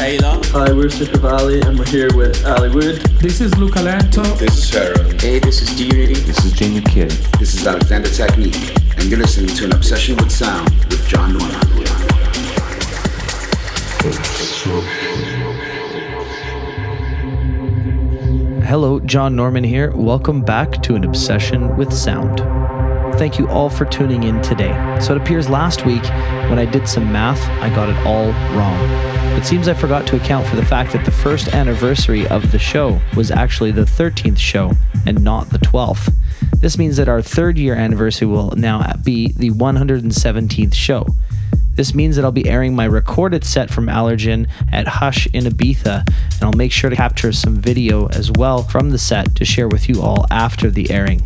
[0.00, 0.40] Taylor.
[0.44, 3.02] Hi, we're Sister Valley, and we're here with Ali Wood.
[3.20, 4.22] This is Luca Lento.
[4.36, 5.20] This is Harold.
[5.20, 6.14] Hey, this is D-Unity.
[6.14, 7.10] This is Junior Kid.
[7.38, 11.54] This is Alexander Technique, and you're listening to an obsession with sound with John Norman.
[18.64, 19.90] Hello, John Norman here.
[19.94, 22.38] Welcome back to an obsession with sound.
[23.18, 24.72] Thank you all for tuning in today.
[24.98, 26.04] So it appears last week
[26.48, 29.19] when I did some math, I got it all wrong.
[29.32, 32.58] It seems I forgot to account for the fact that the first anniversary of the
[32.58, 34.72] show was actually the 13th show
[35.06, 36.12] and not the 12th.
[36.58, 41.06] This means that our third year anniversary will now be the 117th show.
[41.74, 46.06] This means that I'll be airing my recorded set from Allergen at Hush in Ibiza,
[46.06, 49.68] and I'll make sure to capture some video as well from the set to share
[49.68, 51.22] with you all after the airing.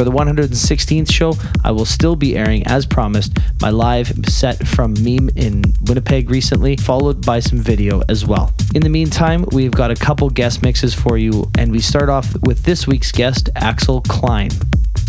[0.00, 4.94] For the 116th show, I will still be airing, as promised, my live set from
[4.94, 8.50] Meme in Winnipeg recently, followed by some video as well.
[8.74, 12.34] In the meantime, we've got a couple guest mixes for you, and we start off
[12.46, 14.48] with this week's guest, Axel Klein.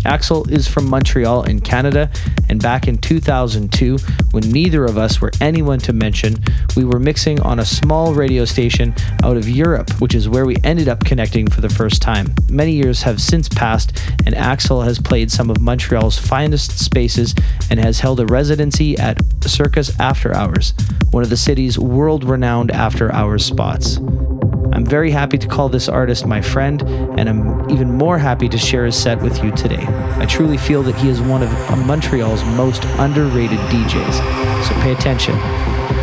[0.04, 2.10] Axel is from Montreal in Canada,
[2.48, 3.98] and back in 2002,
[4.32, 6.36] when neither of us were anyone to mention,
[6.76, 10.56] we were mixing on a small radio station out of Europe, which is where we
[10.64, 12.34] ended up connecting for the first time.
[12.48, 17.34] Many years have since passed, and Axel has played some of Montreal's finest spaces
[17.70, 20.74] and has held a residency at Circus After Hours,
[21.10, 23.98] one of the city's world renowned after hours spots.
[24.82, 26.82] I'm very happy to call this artist my friend,
[27.16, 29.86] and I'm even more happy to share his set with you today.
[30.18, 31.50] I truly feel that he is one of
[31.86, 35.36] Montreal's most underrated DJs, so pay attention.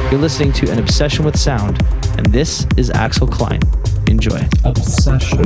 [0.09, 1.83] You're listening to An Obsession with Sound,
[2.17, 3.59] and this is Axel Klein.
[4.07, 4.47] Enjoy.
[4.63, 5.44] Obsession.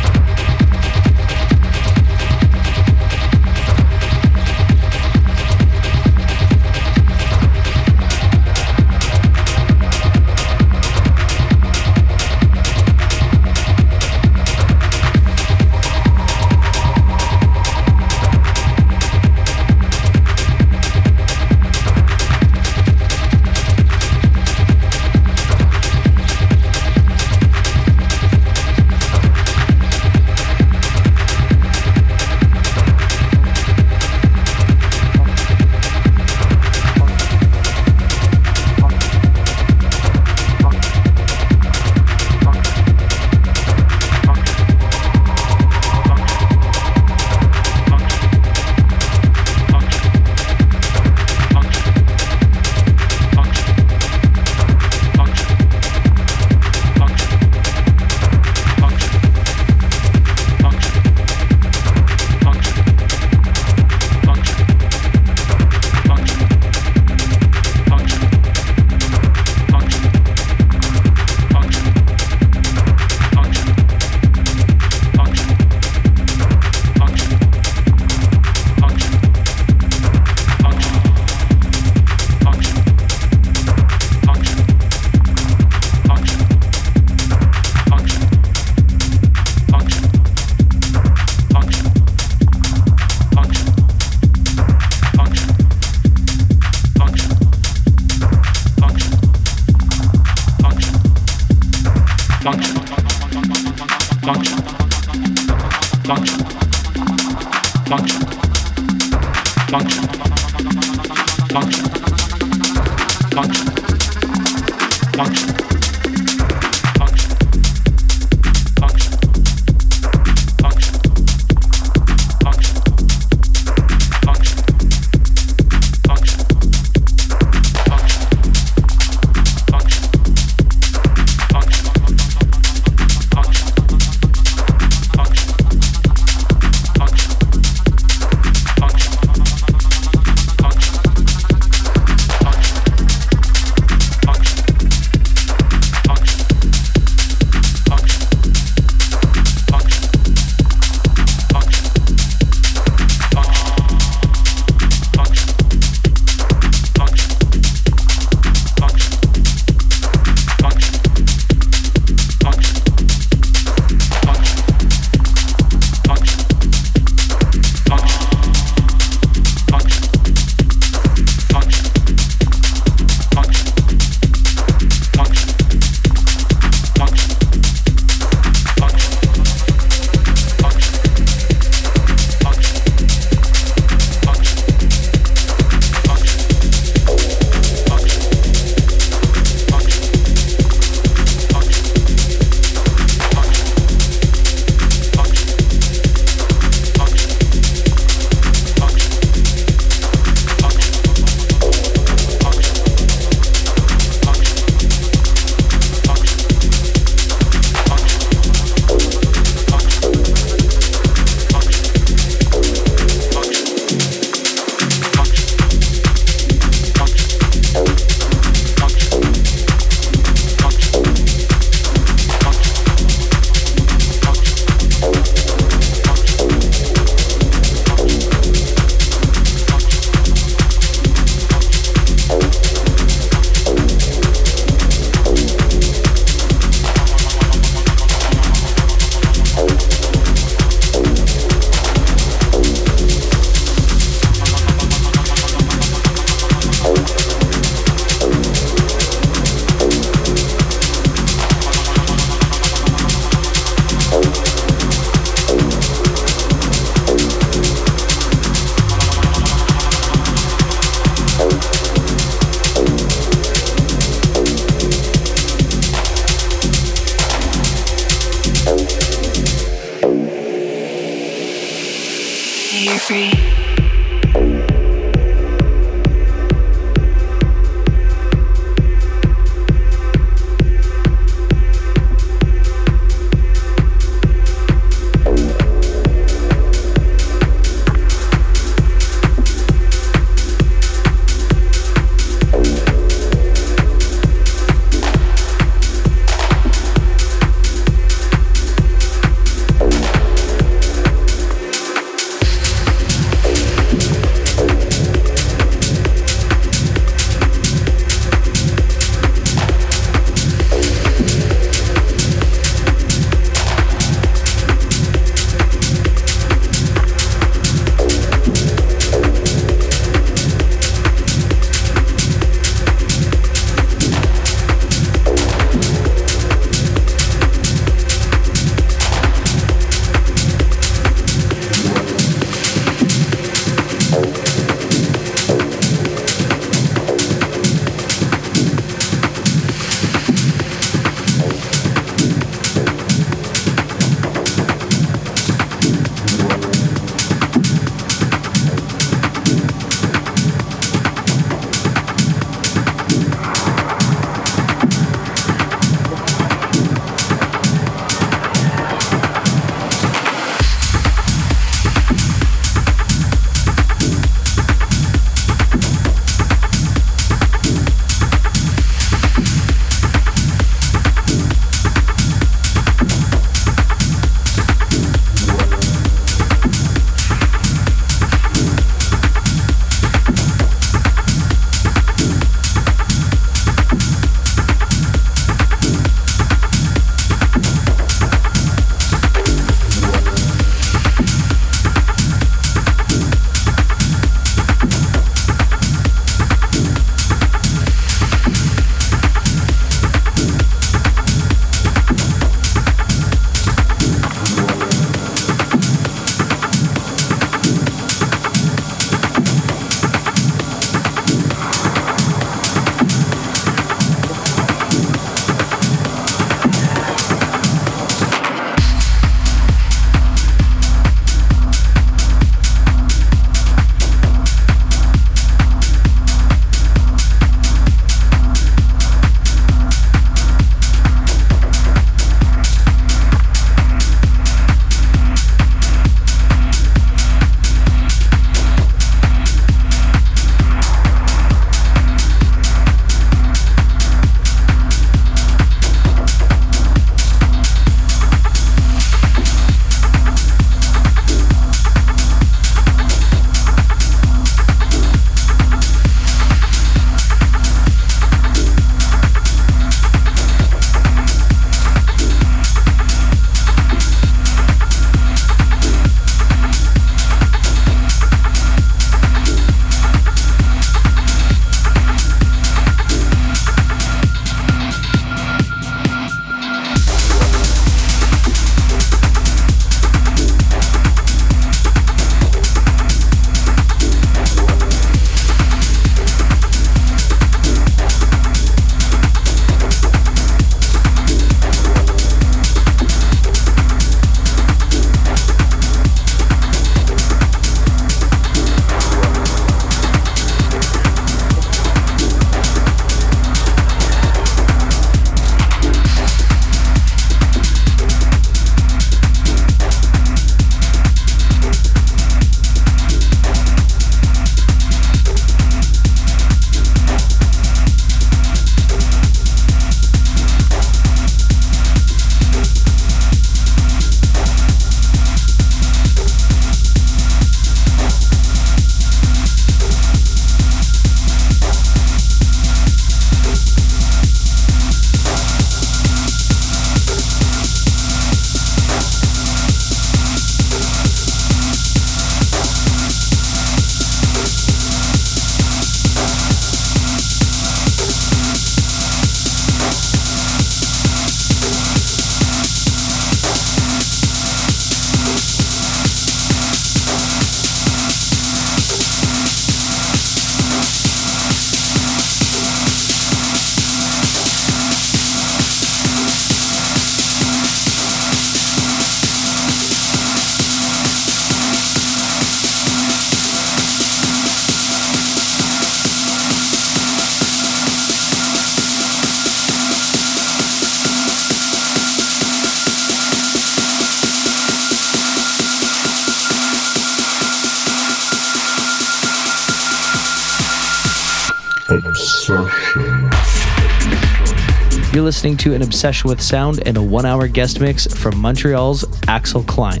[595.20, 599.62] You're listening to an obsession with sound and a one-hour guest mix from Montreal's Axel
[599.64, 600.00] Klein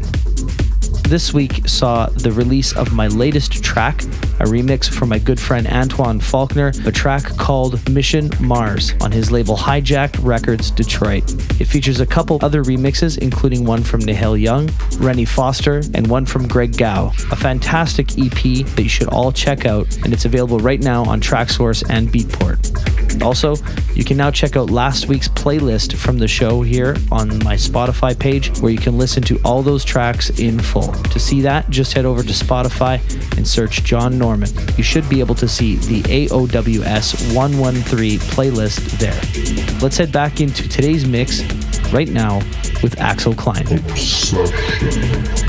[1.10, 4.04] this week saw the release of my latest track,
[4.38, 9.32] a remix from my good friend Antoine Faulkner, a track called Mission Mars on his
[9.32, 11.24] label Hijacked Records Detroit.
[11.60, 16.26] It features a couple other remixes, including one from Nihal Young, Rennie Foster, and one
[16.26, 17.08] from Greg Gao.
[17.32, 21.20] A fantastic EP that you should all check out, and it's available right now on
[21.20, 22.89] Traxsource and Beatport.
[23.22, 23.56] Also,
[23.94, 28.18] you can now check out last week's playlist from the show here on my Spotify
[28.18, 30.92] page, where you can listen to all those tracks in full.
[30.92, 33.00] To see that, just head over to Spotify
[33.36, 34.50] and search John Norman.
[34.76, 39.20] You should be able to see the AOWS 113 playlist there.
[39.80, 41.42] Let's head back into today's mix
[41.92, 42.38] right now
[42.82, 43.66] with Axel Klein.
[43.66, 45.39] Obsession.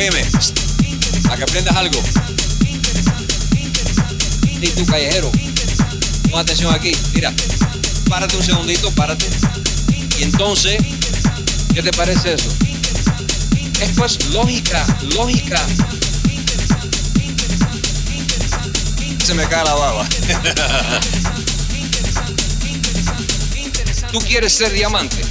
[0.00, 0.24] Óyeme,
[1.30, 2.02] a que aprendas algo.
[4.62, 5.30] Y tú, callejero,
[6.30, 6.96] pon atención aquí.
[7.12, 7.34] Mira,
[8.08, 9.26] párate un segundito, párate.
[10.18, 10.78] Y entonces,
[11.74, 12.48] ¿qué te parece eso?
[13.82, 14.86] Esto es lógica,
[15.16, 15.62] lógica.
[19.22, 20.08] Se me cae la baba.
[24.12, 25.29] Tú quieres ser diamante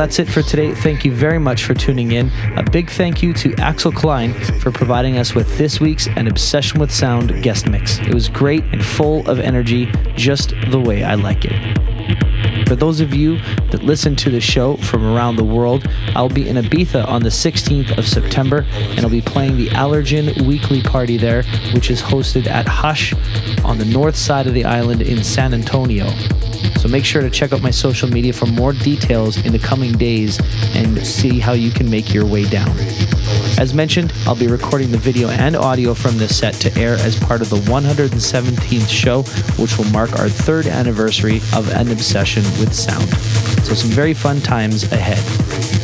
[0.00, 0.74] that's it for today.
[0.74, 2.30] Thank you very much for tuning in.
[2.56, 6.80] A big thank you to Axel Klein for providing us with this week's An Obsession
[6.80, 7.98] with Sound guest mix.
[7.98, 12.66] It was great and full of energy, just the way I like it.
[12.66, 13.40] For those of you
[13.72, 15.86] that listen to the show from around the world,
[16.16, 20.46] I'll be in Ibiza on the 16th of September and I'll be playing the Allergen
[20.46, 21.42] Weekly Party there,
[21.74, 23.12] which is hosted at Hush
[23.66, 26.06] on the north side of the island in San Antonio.
[26.76, 29.96] So make sure to check out my social media for more details in the coming
[29.96, 30.40] days
[30.74, 32.70] and see how you can make your way down.
[33.58, 37.18] As mentioned, I'll be recording the video and audio from this set to air as
[37.18, 39.22] part of the 117th show,
[39.62, 43.08] which will mark our third anniversary of an obsession with sound.
[43.64, 45.18] So, some very fun times ahead.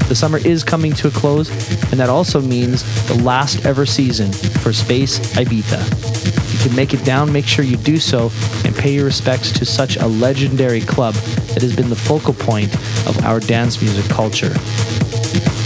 [0.09, 1.51] The summer is coming to a close,
[1.91, 7.33] and that also means the last ever season for Space Ibiza can make it down,
[7.33, 8.31] make sure you do so
[8.65, 11.15] and pay your respects to such a legendary club
[11.55, 12.75] that has been the focal point
[13.07, 14.55] of our dance music culture.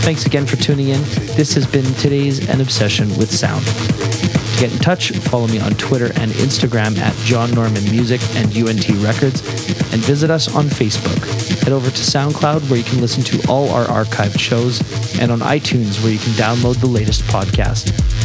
[0.03, 1.01] Thanks again for tuning in.
[1.37, 3.65] This has been today's An Obsession with Sound.
[3.65, 8.47] To get in touch, follow me on Twitter and Instagram at John Norman Music and
[8.57, 9.41] UNT Records,
[9.93, 11.19] and visit us on Facebook.
[11.63, 14.81] Head over to SoundCloud where you can listen to all our archived shows,
[15.21, 18.20] and on iTunes where you can download the latest podcast.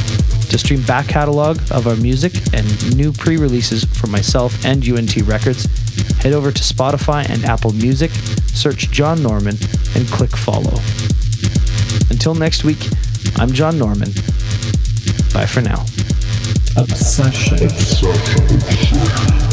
[0.49, 5.15] To stream back catalog of our music and new pre releases from myself and UNT
[5.17, 5.65] Records,
[6.21, 8.11] head over to Spotify and Apple Music,
[8.53, 9.57] search John Norman,
[9.95, 10.79] and click follow.
[12.09, 12.87] Until next week,
[13.37, 14.11] I'm John Norman.
[15.33, 15.85] Bye for now.
[16.77, 17.65] Obsession.
[17.65, 19.44] Obsession.